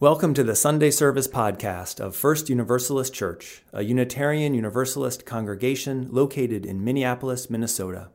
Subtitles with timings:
[0.00, 6.64] Welcome to the Sunday Service podcast of First Universalist Church, a Unitarian Universalist congregation located
[6.64, 8.10] in Minneapolis, Minnesota.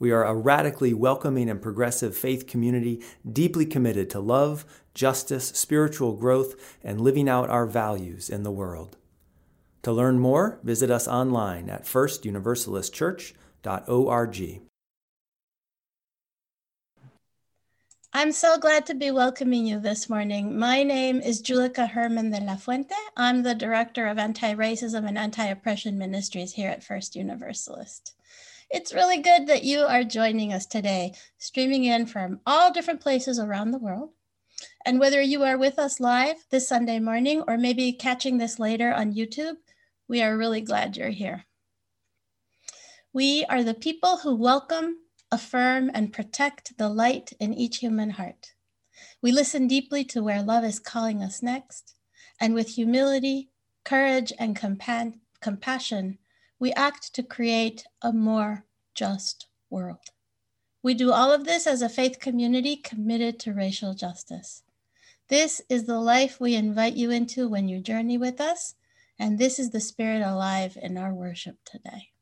[0.00, 3.00] We are a radically welcoming and progressive faith community
[3.32, 8.96] deeply committed to love, justice, spiritual growth, and living out our values in the world.
[9.84, 14.62] To learn more, visit us online at firstuniversalistchurch.org.
[18.16, 20.56] I'm so glad to be welcoming you this morning.
[20.56, 22.94] My name is Julica Hermann de la Fuente.
[23.16, 28.14] I'm the Director of Anti Racism and Anti Oppression Ministries here at First Universalist.
[28.70, 33.40] It's really good that you are joining us today, streaming in from all different places
[33.40, 34.10] around the world.
[34.86, 38.94] And whether you are with us live this Sunday morning or maybe catching this later
[38.94, 39.56] on YouTube,
[40.06, 41.46] we are really glad you're here.
[43.12, 44.98] We are the people who welcome,
[45.34, 48.54] affirm, and protect the light in each human heart.
[49.20, 51.94] We listen deeply to where love is calling us next,
[52.40, 53.50] and with humility,
[53.84, 56.18] courage, and compa- compassion,
[56.58, 58.64] we act to create a more
[58.94, 60.10] just world.
[60.82, 64.62] We do all of this as a faith community committed to racial justice.
[65.28, 68.74] This is the life we invite you into when you journey with us,
[69.18, 72.13] and this is the spirit alive in our worship today.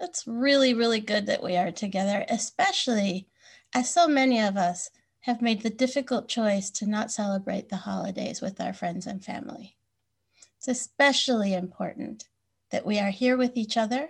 [0.00, 3.28] It's really, really good that we are together, especially
[3.74, 8.40] as so many of us have made the difficult choice to not celebrate the holidays
[8.40, 9.76] with our friends and family.
[10.56, 12.28] It's especially important
[12.70, 14.08] that we are here with each other,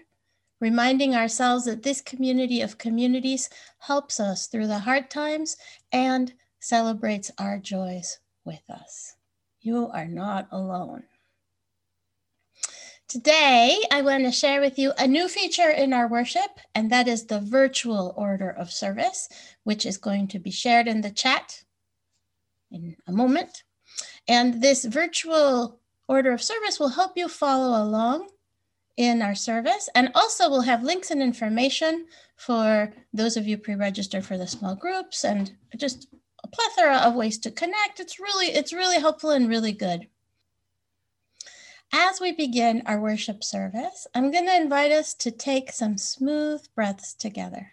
[0.61, 5.57] reminding ourselves that this community of communities helps us through the hard times
[5.91, 9.17] and celebrates our joys with us.
[9.61, 11.03] You are not alone.
[13.11, 17.09] Today, I want to share with you a new feature in our worship, and that
[17.09, 19.29] is the virtual order of service,
[19.65, 21.65] which is going to be shared in the chat
[22.71, 23.65] in a moment.
[24.29, 28.29] And this virtual order of service will help you follow along
[28.97, 32.07] in our service, and also we'll have links and information
[32.37, 36.07] for those of you pre-registered for the small groups and just
[36.45, 37.99] a plethora of ways to connect.
[37.99, 40.07] It's really, it's really helpful and really good.
[41.93, 46.65] As we begin our worship service, I'm going to invite us to take some smooth
[46.77, 47.73] breaths together.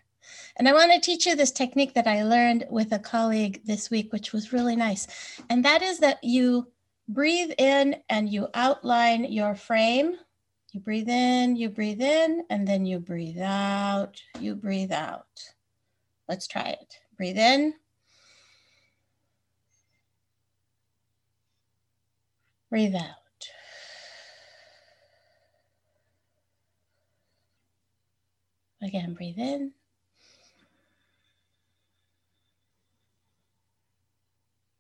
[0.55, 3.91] And I want to teach you this technique that I learned with a colleague this
[3.91, 5.07] week, which was really nice.
[5.51, 6.67] And that is that you
[7.07, 10.16] breathe in and you outline your frame.
[10.72, 15.28] You breathe in, you breathe in, and then you breathe out, you breathe out.
[16.28, 16.97] Let's try it.
[17.17, 17.75] Breathe in.
[22.69, 23.27] Breathe out.
[28.82, 29.74] Again, breathe in.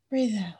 [0.09, 0.53] Breathe out.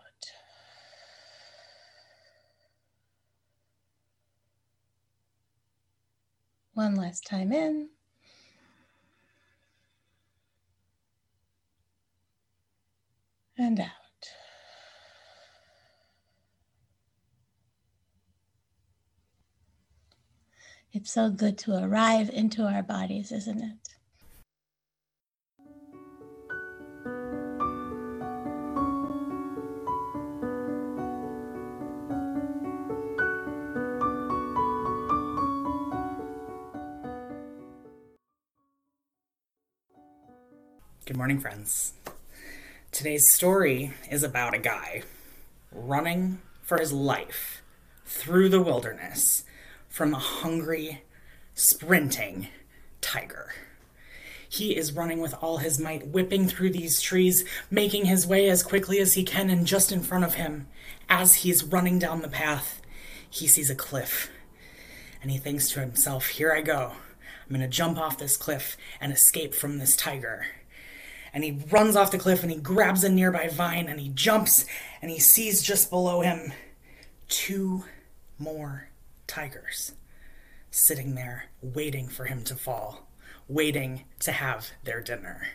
[6.74, 7.90] One last time in.
[13.58, 13.97] And out.
[20.94, 23.78] It's so good to arrive into our bodies, isn't it?
[41.06, 41.94] Good morning, friends.
[42.92, 45.04] Today's story is about a guy
[45.72, 47.62] running for his life
[48.06, 49.44] through the wilderness
[49.90, 51.03] from a hungry,
[51.53, 52.48] sprinting
[53.02, 53.53] tiger.
[54.50, 58.64] He is running with all his might, whipping through these trees, making his way as
[58.64, 60.68] quickly as he can, and just in front of him,
[61.09, 62.81] as he's running down the path,
[63.30, 64.30] he sees a cliff.
[65.22, 66.94] And he thinks to himself, Here I go.
[67.48, 70.46] I'm going to jump off this cliff and escape from this tiger.
[71.34, 74.66] And he runs off the cliff and he grabs a nearby vine and he jumps
[75.02, 76.51] and he sees just below him
[77.28, 77.83] two
[78.40, 78.87] more
[79.27, 79.94] tigers
[80.71, 83.07] sitting there waiting for him to fall,
[83.47, 85.47] waiting to have their dinner.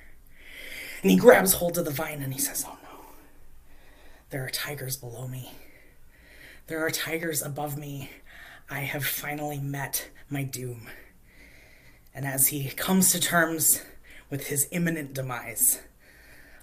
[1.02, 3.00] And he grabs hold of the vine and he says, Oh no,
[4.30, 5.50] there are tigers below me.
[6.66, 8.10] There are tigers above me.
[8.70, 10.86] I have finally met my doom.
[12.14, 13.82] And as he comes to terms
[14.30, 15.80] with his imminent demise,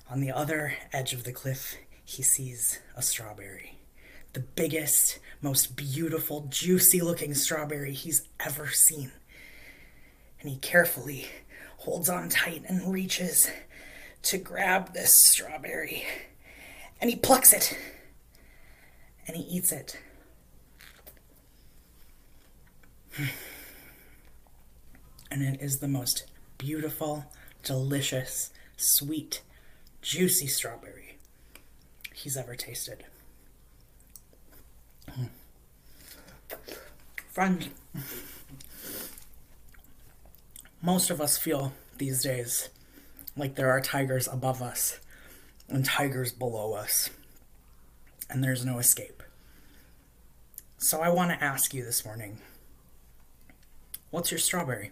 [0.09, 3.79] on the other edge of the cliff, he sees a strawberry
[4.33, 9.11] the biggest, most beautiful, juicy looking strawberry he's ever seen.
[10.41, 11.27] And he carefully
[11.77, 13.49] holds on tight and reaches
[14.23, 16.05] to grab this strawberry.
[17.01, 17.77] And he plucks it.
[19.27, 19.97] and he eats it.
[25.31, 26.25] And it is the most
[26.57, 27.25] beautiful,
[27.61, 29.43] delicious, sweet,
[30.01, 31.19] juicy strawberry
[32.15, 33.05] he's ever tasted.
[37.31, 37.69] Friends,
[40.81, 42.69] most of us feel these days
[43.37, 44.99] like there are tigers above us
[45.67, 47.09] and tigers below us,
[48.29, 49.23] and there's no escape.
[50.77, 52.39] So I want to ask you this morning
[54.11, 54.91] what's your strawberry?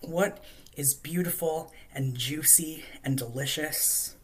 [0.00, 0.42] What
[0.76, 4.16] is beautiful and juicy and delicious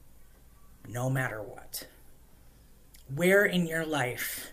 [0.88, 1.86] no matter what?
[3.14, 4.52] Where in your life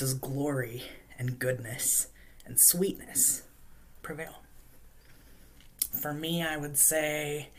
[0.00, 0.82] does glory
[1.18, 2.06] and goodness
[2.46, 3.42] and sweetness
[4.00, 4.36] prevail?
[6.00, 7.50] For me, I would say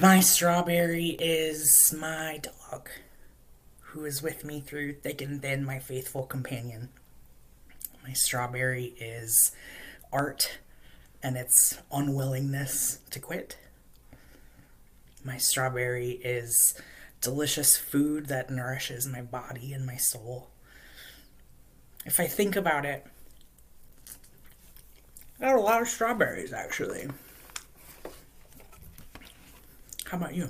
[0.00, 2.88] my strawberry is my dog,
[3.80, 6.88] who is with me through thick and thin, my faithful companion.
[8.04, 9.50] My strawberry is
[10.12, 10.60] art
[11.20, 13.58] and its unwillingness to quit.
[15.24, 16.80] My strawberry is
[17.20, 20.50] delicious food that nourishes my body and my soul.
[22.08, 23.04] If I think about it,
[25.38, 27.06] I got a lot of strawberries actually.
[30.06, 30.48] How about you?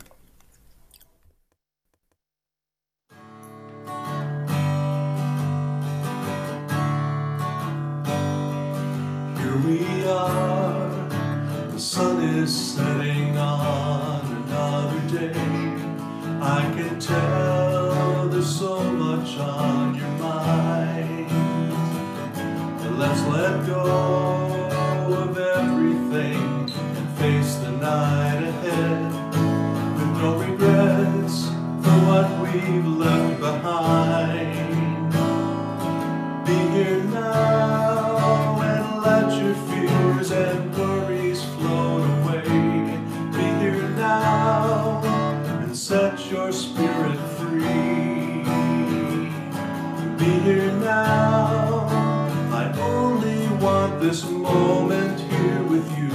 [54.53, 56.11] Moment here with you,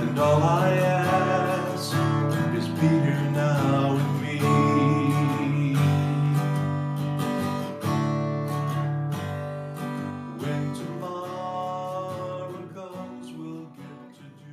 [0.00, 1.94] and all I ask
[2.56, 4.38] is be here now with me.
[10.38, 14.52] When tomorrow comes, we'll get to do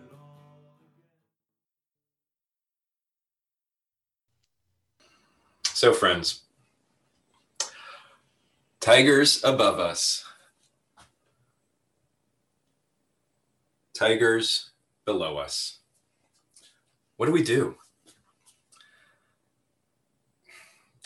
[0.00, 1.10] it all again.
[5.74, 6.42] So, friends,
[8.80, 10.23] tigers above us,
[13.94, 14.70] tigers
[15.04, 15.78] below us.
[17.16, 17.76] What do we do?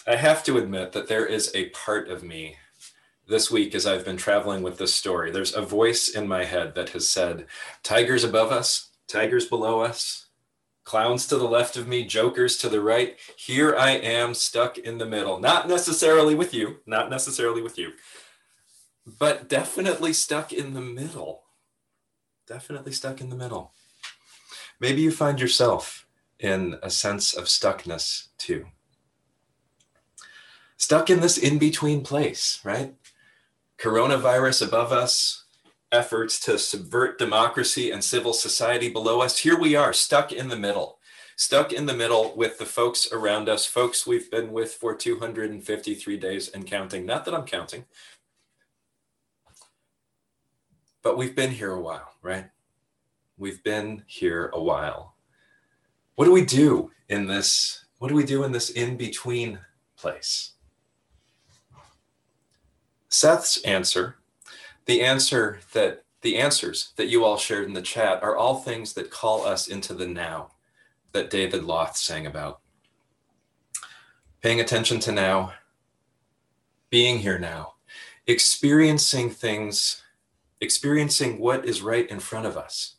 [0.07, 2.57] I have to admit that there is a part of me
[3.27, 5.31] this week as I've been traveling with this story.
[5.31, 7.47] There's a voice in my head that has said,
[7.83, 10.29] Tigers above us, tigers below us,
[10.85, 13.19] clowns to the left of me, jokers to the right.
[13.37, 15.39] Here I am stuck in the middle.
[15.39, 17.93] Not necessarily with you, not necessarily with you,
[19.07, 21.43] but definitely stuck in the middle.
[22.49, 23.73] Definitely stuck in the middle.
[24.81, 26.07] Maybe you find yourself
[26.41, 28.67] in a sense of stuckness too.
[30.79, 32.95] Stuck in this in between place, right?
[33.79, 35.45] Coronavirus above us,
[35.93, 39.39] efforts to subvert democracy and civil society below us.
[39.39, 40.99] Here we are, stuck in the middle,
[41.37, 46.17] stuck in the middle with the folks around us, folks we've been with for 253
[46.17, 47.05] days and counting.
[47.05, 47.85] Not that I'm counting,
[51.03, 52.47] but we've been here a while, right?
[53.37, 55.15] We've been here a while.
[56.17, 57.85] What do we do in this?
[57.99, 59.59] What do we do in this in between
[59.97, 60.53] place?
[63.09, 64.19] Seth's answer
[64.89, 68.95] the answer that the answers that you all shared in the chat are all things
[68.95, 70.51] that call us into the now
[71.13, 72.61] that David Loth sang about.
[74.41, 75.53] Paying attention to now,
[76.89, 77.75] being here now,
[78.27, 80.03] experiencing things,
[80.61, 82.97] experiencing what is right in front of us,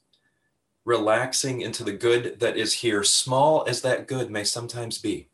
[0.86, 5.30] relaxing into the good that is here, small as that good may sometimes be.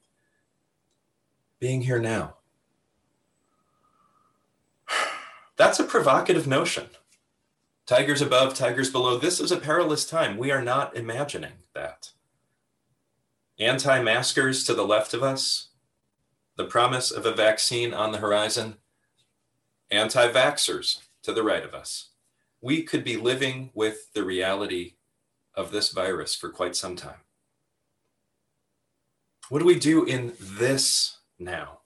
[1.59, 2.35] Being here now.
[5.57, 6.89] That's a provocative notion.
[7.85, 9.17] Tigers above, tigers below.
[9.17, 10.37] This is a perilous time.
[10.37, 12.11] We are not imagining that.
[13.59, 15.67] Anti maskers to the left of us,
[16.57, 18.77] the promise of a vaccine on the horizon,
[19.91, 22.09] anti vaxxers to the right of us.
[22.65, 24.95] We could be living with the reality
[25.53, 27.21] of this virus for quite some time.
[29.49, 31.81] What do we do in this now?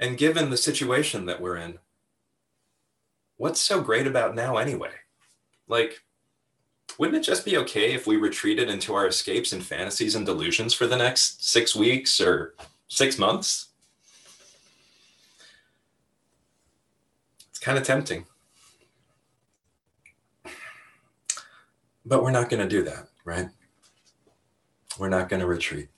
[0.00, 1.78] And given the situation that we're in,
[3.36, 4.90] what's so great about now anyway?
[5.68, 6.02] Like,
[6.98, 10.74] wouldn't it just be okay if we retreated into our escapes and fantasies and delusions
[10.74, 12.56] for the next six weeks or
[12.88, 13.68] six months?
[17.50, 18.26] It's kind of tempting.
[22.04, 23.48] But we're not going to do that, right?
[24.98, 25.88] We're not going to retreat.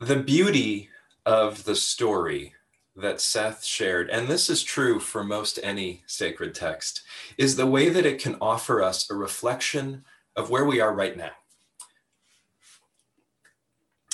[0.00, 0.90] The beauty
[1.24, 2.54] of the story
[2.96, 7.02] that Seth shared, and this is true for most any sacred text,
[7.38, 10.04] is the way that it can offer us a reflection
[10.36, 11.30] of where we are right now.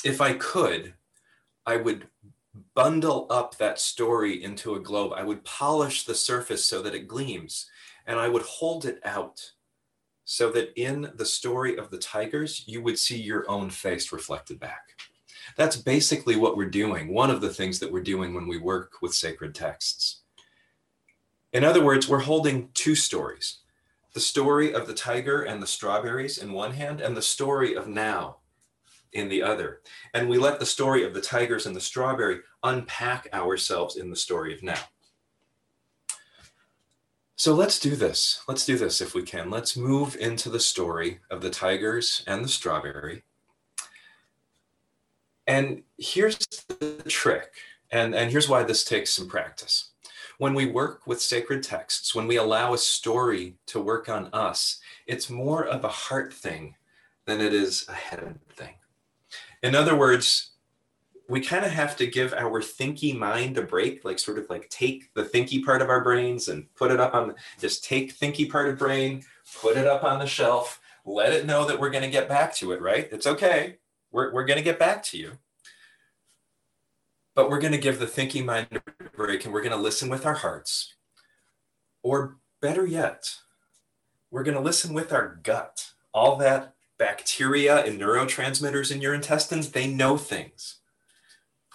[0.04, 0.94] If I could,
[1.66, 2.06] I would
[2.74, 5.12] bundle up that story into a globe.
[5.16, 7.68] I would polish the surface so that it gleams,
[8.08, 9.52] and I would hold it out
[10.24, 14.58] so that in the story of the tigers, you would see your own face reflected
[14.58, 14.82] back.
[15.56, 18.94] That's basically what we're doing, one of the things that we're doing when we work
[19.00, 20.22] with sacred texts.
[21.52, 23.60] In other words, we're holding two stories
[24.14, 27.86] the story of the tiger and the strawberries in one hand, and the story of
[27.86, 28.38] now
[29.12, 29.80] in the other.
[30.14, 34.16] And we let the story of the tigers and the strawberry unpack ourselves in the
[34.16, 34.80] story of now.
[37.38, 38.42] So let's do this.
[38.46, 39.48] Let's do this if we can.
[39.48, 43.22] Let's move into the story of the tigers and the strawberry
[45.48, 46.36] and here's
[46.68, 47.54] the trick,
[47.90, 49.92] and, and here's why this takes some practice.
[50.36, 54.78] When we work with sacred texts, when we allow a story to work on us,
[55.06, 56.76] it's more of a heart thing
[57.24, 58.74] than it is a head thing.
[59.62, 60.50] In other words,
[61.28, 64.68] we kind of have to give our thinky mind a break, like sort of like
[64.70, 68.50] take the thinky part of our brains and put it up on, just take thinky
[68.50, 69.22] part of brain,
[69.60, 72.54] put it up on the shelf, let it know that we're going to get back
[72.56, 73.08] to it, right?
[73.12, 73.76] It's okay.
[74.10, 75.32] We're, we're going to get back to you.
[77.34, 80.08] But we're going to give the thinking mind a break and we're going to listen
[80.08, 80.94] with our hearts.
[82.02, 83.36] Or better yet,
[84.30, 85.92] we're going to listen with our gut.
[86.14, 90.77] All that bacteria and neurotransmitters in your intestines, they know things.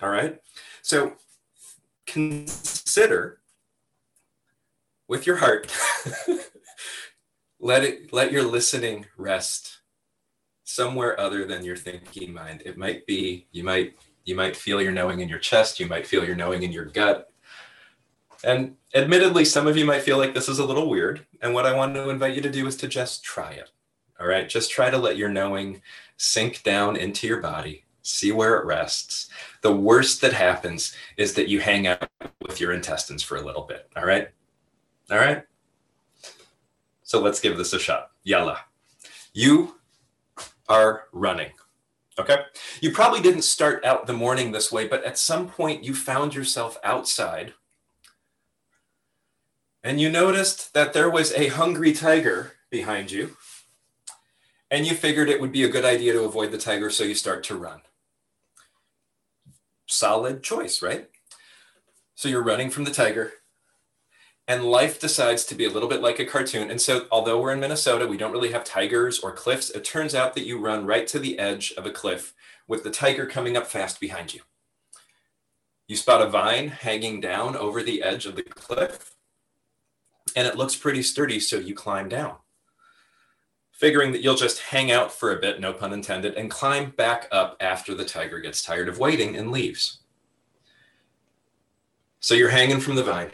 [0.01, 0.39] All right.
[0.81, 1.13] So
[2.05, 3.39] consider
[5.07, 5.71] with your heart,
[7.59, 9.79] let it let your listening rest
[10.63, 12.63] somewhere other than your thinking mind.
[12.65, 13.95] It might be, you might,
[14.25, 16.85] you might feel your knowing in your chest, you might feel your knowing in your
[16.85, 17.31] gut.
[18.43, 21.25] And admittedly, some of you might feel like this is a little weird.
[21.41, 23.69] And what I want to invite you to do is to just try it.
[24.19, 24.49] All right.
[24.49, 25.81] Just try to let your knowing
[26.17, 29.29] sink down into your body, see where it rests.
[29.61, 32.07] The worst that happens is that you hang out
[32.41, 33.89] with your intestines for a little bit.
[33.95, 34.29] All right.
[35.09, 35.43] All right.
[37.01, 38.11] So let's give this a shot.
[38.23, 38.59] Yalla.
[39.33, 39.75] You
[40.69, 41.51] are running.
[42.19, 42.37] Okay.
[42.81, 46.35] You probably didn't start out the morning this way, but at some point you found
[46.35, 47.53] yourself outside
[49.83, 53.35] and you noticed that there was a hungry tiger behind you.
[54.71, 57.13] And you figured it would be a good idea to avoid the tiger, so you
[57.13, 57.81] start to run.
[59.93, 61.07] Solid choice, right?
[62.15, 63.33] So you're running from the tiger
[64.47, 66.71] and life decides to be a little bit like a cartoon.
[66.71, 69.69] And so, although we're in Minnesota, we don't really have tigers or cliffs.
[69.69, 72.33] It turns out that you run right to the edge of a cliff
[72.67, 74.41] with the tiger coming up fast behind you.
[75.87, 79.15] You spot a vine hanging down over the edge of the cliff,
[80.35, 82.37] and it looks pretty sturdy, so you climb down.
[83.73, 87.27] Figuring that you'll just hang out for a bit, no pun intended, and climb back
[87.31, 89.99] up after the tiger gets tired of waiting and leaves.
[92.21, 93.31] So you're hanging from the vine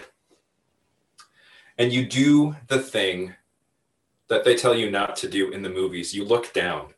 [1.79, 3.33] and you do the thing
[4.27, 6.13] that they tell you not to do in the movies.
[6.13, 6.93] You look down.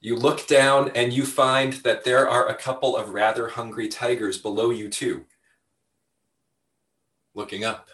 [0.00, 4.36] You look down and you find that there are a couple of rather hungry tigers
[4.36, 5.24] below you, too.
[7.34, 7.88] Looking up,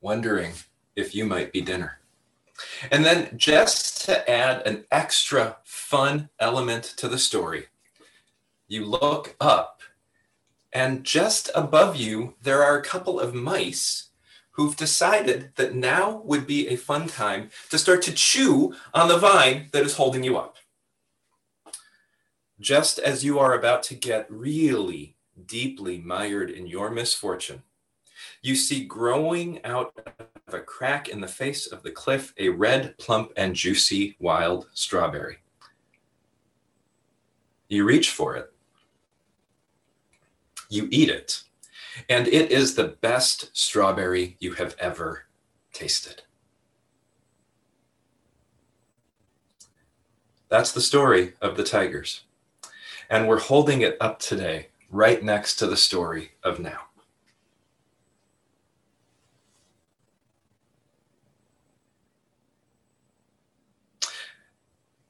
[0.00, 0.52] wondering
[0.94, 1.99] if you might be dinner.
[2.90, 7.66] And then, just to add an extra fun element to the story,
[8.68, 9.80] you look up
[10.72, 14.10] and just above you, there are a couple of mice
[14.52, 19.18] who've decided that now would be a fun time to start to chew on the
[19.18, 20.56] vine that is holding you up.
[22.60, 27.62] Just as you are about to get really deeply mired in your misfortune,
[28.42, 29.92] you see growing out
[30.48, 34.68] of a crack in the face of the cliff a red, plump, and juicy wild
[34.74, 35.38] strawberry.
[37.68, 38.52] You reach for it
[40.70, 41.42] you eat it.
[42.08, 45.24] And it is the best strawberry you have ever
[45.72, 46.22] tasted.
[50.48, 52.22] That's the story of the tigers.
[53.10, 56.89] And we're holding it up today, right next to the story of now.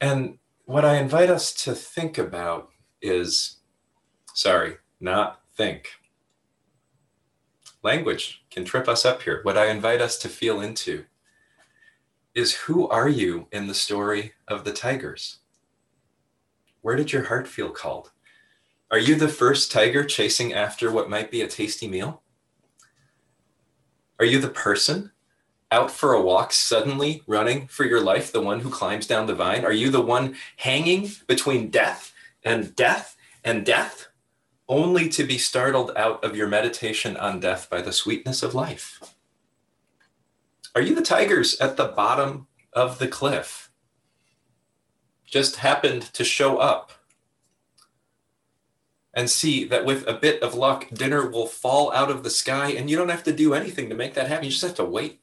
[0.00, 2.70] And what I invite us to think about
[3.02, 3.58] is
[4.34, 5.90] sorry, not think.
[7.82, 9.40] Language can trip us up here.
[9.42, 11.04] What I invite us to feel into
[12.34, 15.38] is who are you in the story of the tigers?
[16.82, 18.10] Where did your heart feel called?
[18.90, 22.22] Are you the first tiger chasing after what might be a tasty meal?
[24.18, 25.12] Are you the person
[25.72, 29.34] out for a walk, suddenly running for your life, the one who climbs down the
[29.34, 29.64] vine?
[29.64, 32.12] Are you the one hanging between death
[32.44, 34.08] and death and death,
[34.68, 39.00] only to be startled out of your meditation on death by the sweetness of life?
[40.74, 43.70] Are you the tigers at the bottom of the cliff?
[45.24, 46.92] Just happened to show up
[49.12, 52.70] and see that with a bit of luck, dinner will fall out of the sky
[52.70, 54.44] and you don't have to do anything to make that happen.
[54.44, 55.20] You just have to wait.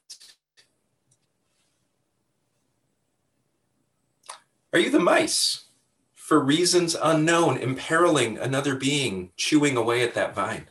[4.77, 5.69] Are you the mice?
[6.13, 10.67] For reasons unknown, imperiling another being, chewing away at that vine?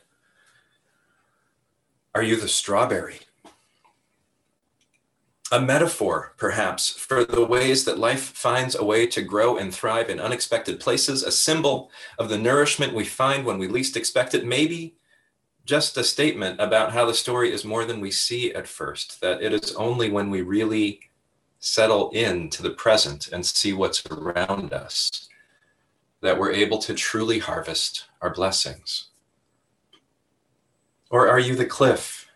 [2.15, 3.19] Are you the strawberry?
[5.51, 10.09] A metaphor, perhaps, for the ways that life finds a way to grow and thrive
[10.09, 14.45] in unexpected places, a symbol of the nourishment we find when we least expect it,
[14.45, 14.95] maybe
[15.65, 19.43] just a statement about how the story is more than we see at first, that
[19.43, 21.01] it is only when we really
[21.59, 25.27] settle into the present and see what's around us
[26.21, 29.09] that we're able to truly harvest our blessings?
[31.09, 32.29] Or are you the cliff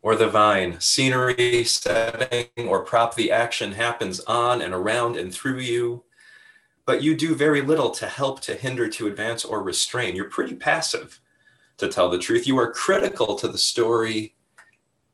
[0.00, 5.58] or the vine, scenery, setting, or prop the action happens on and around and through
[5.58, 6.02] you,
[6.84, 10.16] but you do very little to help, to hinder, to advance, or restrain?
[10.16, 11.20] You're pretty passive,
[11.76, 12.46] to tell the truth.
[12.46, 14.34] You are critical to the story,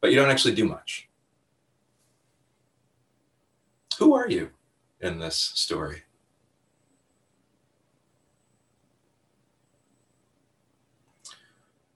[0.01, 1.08] but you don't actually do much.
[3.99, 4.51] Who are you
[5.01, 6.03] in this story?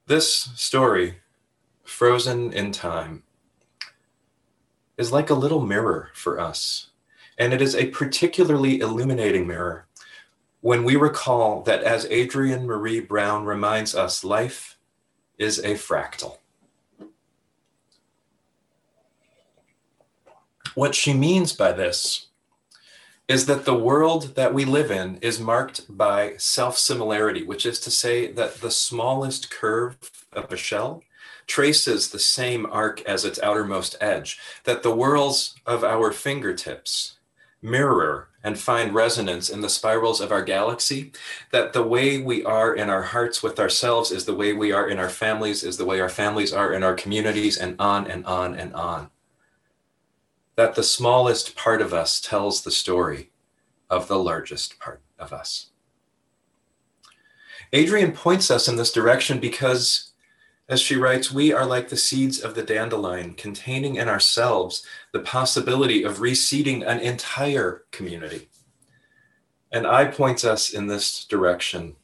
[0.09, 1.19] This story,
[1.85, 3.23] frozen in time,
[4.99, 6.89] is like a little mirror for us.
[7.39, 9.87] And it is a particularly illuminating mirror
[10.61, 14.77] when we recall that, as Adrienne Maree Brown reminds us, life
[15.39, 16.39] is a fractal.
[20.75, 22.29] What she means by this
[23.29, 27.79] is that the world that we live in is marked by self similarity, which is
[27.81, 29.97] to say that the smallest curve
[30.33, 31.03] of a shell
[31.47, 37.19] traces the same arc as its outermost edge, that the whorls of our fingertips
[37.61, 41.13] mirror and find resonance in the spirals of our galaxy,
[41.53, 44.89] that the way we are in our hearts with ourselves is the way we are
[44.89, 48.25] in our families, is the way our families are in our communities, and on and
[48.27, 49.12] on and on
[50.57, 53.31] that the smallest part of us tells the story
[53.89, 55.71] of the largest part of us.
[57.75, 60.13] Adrienne points us in this direction because,
[60.69, 65.21] as she writes, we are like the seeds of the dandelion, containing in ourselves the
[65.21, 68.51] possibility of reseeding an entire community.
[69.71, 71.97] And I points us in this direction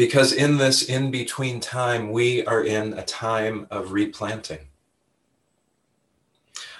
[0.00, 4.69] because in this in between time, we are in a time of replanting.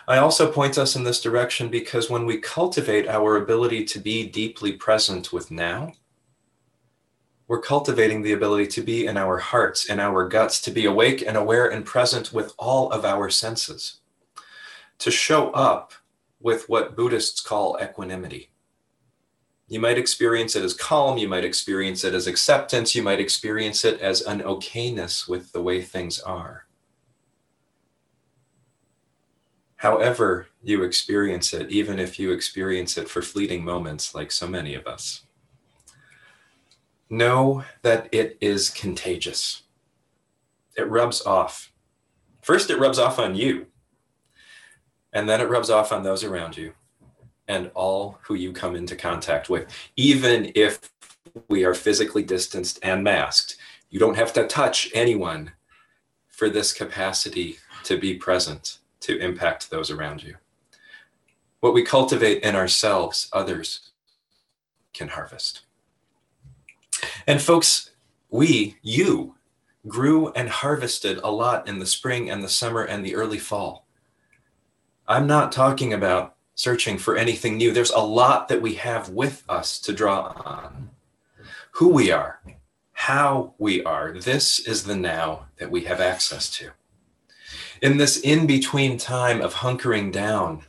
[0.08, 4.26] I also point us in this direction because when we cultivate our ability to be
[4.26, 5.92] deeply present with now,
[7.46, 11.24] we're cultivating the ability to be in our hearts, in our guts, to be awake
[11.26, 14.00] and aware and present with all of our senses,
[14.98, 15.92] to show up
[16.40, 18.50] with what Buddhists call equanimity.
[19.66, 23.84] You might experience it as calm, you might experience it as acceptance, you might experience
[23.84, 26.66] it as an okayness with the way things are
[29.80, 34.74] however you experience it, even if you experience it for fleeting moments, like so many
[34.74, 35.22] of us.
[37.08, 39.62] Know that it is contagious.
[40.76, 41.72] It rubs off.
[42.42, 43.68] First, it rubs off on you,
[45.14, 46.74] and then it rubs off on those around you
[47.48, 49.66] and all who you come into contact with,
[49.96, 50.90] even if
[51.48, 53.56] we are physically distanced and masked.
[53.88, 55.52] You don't have to touch anyone
[56.28, 60.36] for this capacity to be present to impact those around you.
[61.60, 63.90] What we cultivate in ourselves, others
[64.94, 65.62] can harvest.
[67.26, 67.90] And folks,
[68.30, 69.34] we, you,
[69.88, 73.86] grew and harvested a lot in the spring and the summer and the early fall.
[75.08, 77.72] I'm not talking about searching for anything new.
[77.72, 80.90] There's a lot that we have with us to draw on.
[81.72, 82.40] Who we are,
[82.92, 86.70] how we are, this is the now that we have access to.
[87.80, 90.66] In this in between time of hunkering down,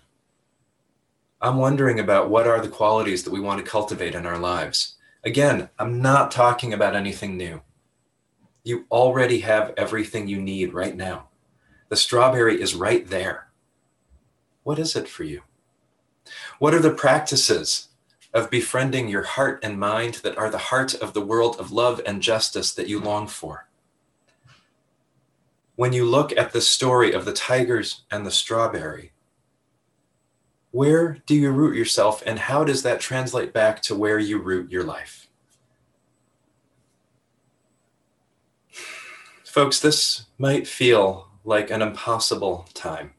[1.41, 4.95] I'm wondering about what are the qualities that we want to cultivate in our lives.
[5.25, 7.63] Again, I'm not talking about anything new.
[8.63, 11.27] You already have everything you need right now.
[11.89, 13.49] The strawberry is right there.
[14.63, 15.41] What is it for you?
[16.59, 17.89] What are the practices
[18.33, 21.99] of befriending your heart and mind that are the heart of the world of love
[22.05, 23.67] and justice that you long for?
[25.81, 29.13] When you look at the story of the tigers and the strawberry,
[30.69, 34.69] where do you root yourself and how does that translate back to where you root
[34.69, 35.27] your life?
[39.43, 43.13] Folks, this might feel like an impossible time.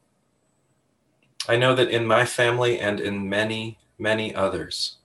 [1.49, 4.99] I know that in my family and in many, many others,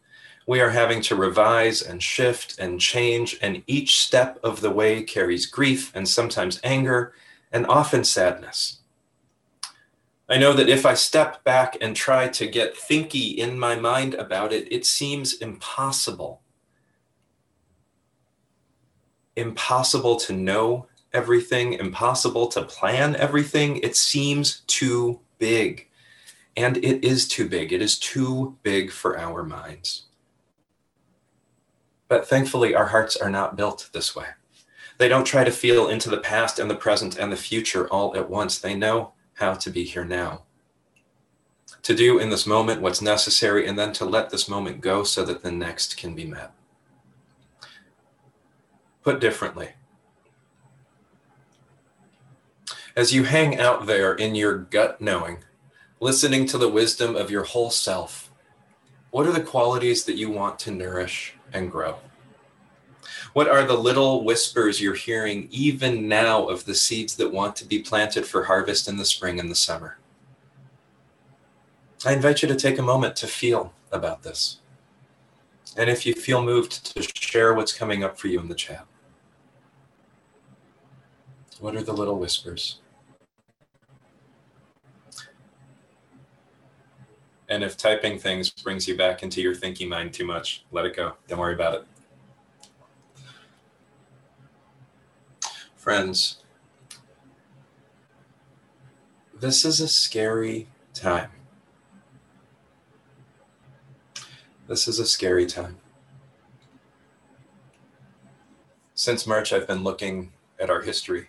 [0.47, 5.03] we are having to revise and shift and change, and each step of the way
[5.03, 7.15] carries grief and sometimes anger
[7.53, 8.81] and often sadness.
[10.29, 14.15] I know that if I step back and try to get thinky in my mind
[14.15, 16.43] about it, it seems impossible.
[19.37, 23.79] Impossible to know everything, impossible to plan everything.
[23.79, 25.89] It seems too big.
[26.57, 27.73] And it is too big.
[27.73, 30.07] It is too big for our minds.
[32.09, 34.27] But thankfully, our hearts are not built this way.
[34.99, 38.17] They don't try to feel into the past and the present and the future all
[38.17, 38.59] at once.
[38.59, 40.43] They know how to be here now.
[41.83, 45.25] To do in this moment what's necessary and then to let this moment go so
[45.25, 46.53] that the next can be met.
[49.05, 49.71] Put differently,
[52.99, 55.39] as you hang out there in your gut knowing,
[56.01, 58.31] listening to the wisdom of your whole self,
[59.11, 61.99] what are the qualities that you want to nourish and grow?
[63.39, 67.65] What are the little whispers you're hearing even now of the seeds that want to
[67.65, 69.97] be planted for harvest in the spring and the summer?
[72.05, 74.59] I invite you to take a moment to feel about this.
[75.77, 78.85] And if you feel moved to share what's coming up for you in the chat.
[81.61, 82.81] What are the little whispers?
[87.49, 90.97] And if typing things brings you back into your thinking mind too much, let it
[90.97, 91.13] go.
[91.29, 91.87] Don't worry about it.
[95.79, 96.43] Friends,
[99.41, 101.31] this is a scary time.
[104.67, 105.79] This is a scary time.
[108.93, 111.29] Since March, I've been looking at our history,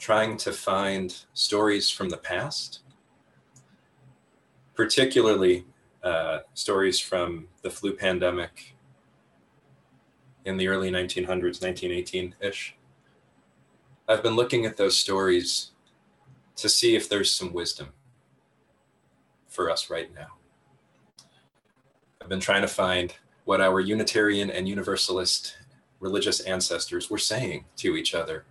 [0.00, 2.80] trying to find stories from the past
[4.74, 5.64] particularly
[6.02, 8.73] uh, stories from the flu pandemic
[10.44, 12.76] in the early 1900s, 1918 ish.
[14.08, 15.70] I've been looking at those stories
[16.56, 17.92] to see if there's some wisdom
[19.48, 20.34] for us right now.
[22.20, 25.56] I've been trying to find what our Unitarian and Universalist
[26.00, 28.44] religious ancestors were saying to each other.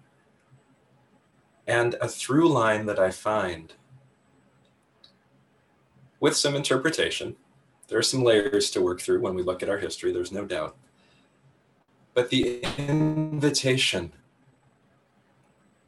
[1.68, 3.74] And a through line that I find
[6.20, 7.36] with some interpretation.
[7.90, 10.46] There are some layers to work through when we look at our history, there's no
[10.46, 10.76] doubt.
[12.14, 14.12] But the invitation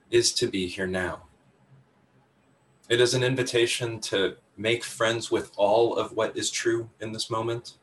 [0.10, 1.24] is to be here now.
[2.90, 7.30] It is an invitation to make friends with all of what is true in this
[7.30, 7.74] moment,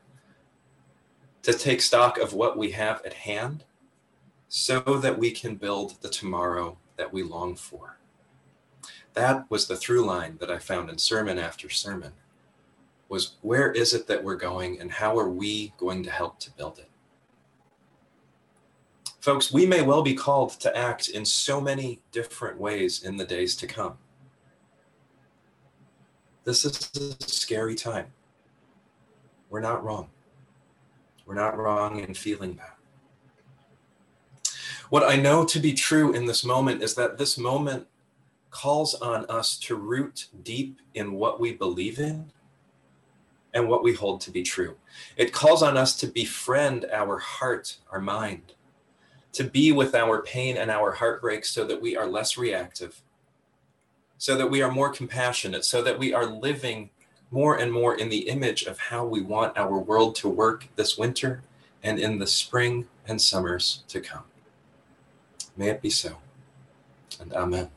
[1.43, 3.63] to take stock of what we have at hand
[4.47, 7.97] so that we can build the tomorrow that we long for.
[9.13, 12.13] That was the through line that I found in sermon after sermon
[13.09, 16.51] was where is it that we're going and how are we going to help to
[16.51, 16.89] build it?
[19.23, 23.23] Folks, we may well be called to act in so many different ways in the
[23.23, 23.97] days to come.
[26.43, 28.07] This is a scary time.
[29.49, 30.09] We're not wrong.
[31.25, 32.75] We're not wrong in feeling that.
[34.89, 37.87] What I know to be true in this moment is that this moment
[38.49, 42.29] calls on us to root deep in what we believe in
[43.53, 44.75] and what we hold to be true.
[45.15, 48.55] It calls on us to befriend our heart, our mind,
[49.33, 53.01] to be with our pain and our heartbreak so that we are less reactive,
[54.17, 56.89] so that we are more compassionate, so that we are living
[57.31, 60.97] more and more in the image of how we want our world to work this
[60.97, 61.41] winter
[61.81, 64.23] and in the spring and summers to come.
[65.57, 66.17] May it be so.
[67.19, 67.69] And amen.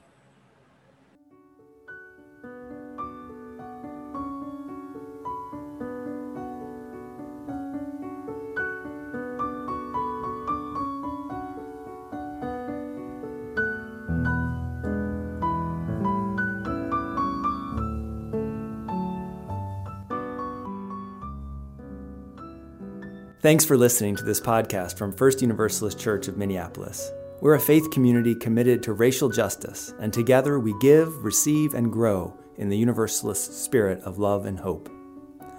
[23.42, 27.12] Thanks for listening to this podcast from First Universalist Church of Minneapolis.
[27.42, 32.34] We're a faith community committed to racial justice, and together we give, receive, and grow
[32.56, 34.88] in the Universalist spirit of love and hope.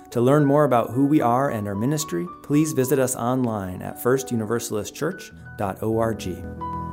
[0.09, 4.01] To learn more about who we are and our ministry, please visit us online at
[4.01, 6.86] firstuniversalistchurch.org.